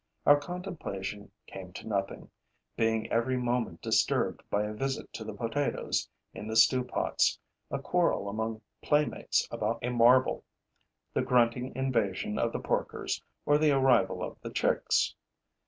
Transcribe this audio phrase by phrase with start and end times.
[0.25, 2.31] Our contemplation came to nothing,
[2.75, 7.37] being every moment disturbed by a visit to the potatoes in the stew pots,
[7.69, 10.43] a quarrel among playmates about a marble,
[11.13, 15.13] the grunting invasion of the porkers or the arrival of the chicks.